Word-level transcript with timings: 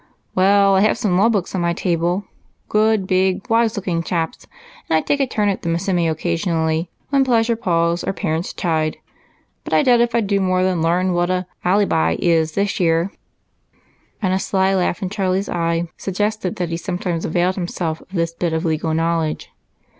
"Well, 0.33 0.73
I 0.73 0.81
have 0.81 0.97
some 0.97 1.15
lawbooks 1.15 1.53
on 1.53 1.61
my 1.61 1.73
table 1.73 2.25
good, 2.69 3.05
big, 3.05 3.47
wise 3.51 3.75
looking 3.75 4.01
chaps 4.01 4.47
and 4.89 4.97
I 4.97 5.01
take 5.01 5.19
a 5.19 5.27
turn 5.27 5.47
at 5.47 5.61
them 5.61 5.75
semioccasionally 5.77 6.87
when 7.11 7.23
pleasure 7.23 7.55
palls 7.55 8.03
or 8.03 8.11
parents 8.11 8.51
chide. 8.51 8.97
But 9.63 9.73
I 9.73 9.83
doubt 9.83 10.01
if 10.01 10.15
I 10.15 10.21
do 10.21 10.39
more 10.41 10.63
than 10.63 10.81
learn 10.81 11.13
what 11.13 11.29
'a 11.29 11.45
allybi' 11.63 12.17
is 12.17 12.53
this 12.53 12.79
year," 12.79 13.11
and 14.23 14.33
a 14.33 14.39
sly 14.39 14.73
laugh 14.73 15.03
in 15.03 15.11
Charlie's 15.11 15.49
eye 15.49 15.87
suggested 15.97 16.55
that 16.55 16.69
he 16.69 16.77
sometimes 16.77 17.23
availed 17.23 17.53
himself 17.53 18.01
of 18.01 18.09
this 18.11 18.33
bit 18.33 18.53
of 18.53 18.65
legal 18.65 18.95
knowledge. 18.95 19.51